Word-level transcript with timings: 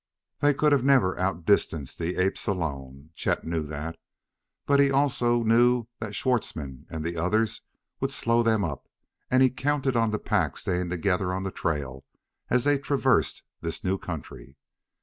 They 0.39 0.55
could 0.55 0.73
never 0.83 1.13
have 1.13 1.35
outdistanced 1.45 1.99
the 1.99 2.15
apes 2.19 2.47
alone, 2.47 3.11
Chet 3.13 3.43
knew 3.43 3.61
that. 3.67 3.99
But 4.65 4.79
he 4.79 4.89
also 4.89 5.43
knew 5.43 5.85
that 5.99 6.15
Schwartzmann 6.15 6.87
and 6.89 7.05
the 7.05 7.15
others 7.17 7.61
would 7.99 8.11
slow 8.11 8.41
them 8.41 8.63
up, 8.63 8.87
and 9.29 9.43
he 9.43 9.51
counted 9.51 9.95
on 9.95 10.09
the 10.09 10.17
pack 10.17 10.57
staying 10.57 10.89
together 10.89 11.31
on 11.31 11.43
the 11.43 11.51
trail 11.51 12.03
as 12.49 12.63
they 12.63 12.79
traversed 12.79 13.43
this 13.61 13.83
new 13.83 13.99
country. 13.99 14.57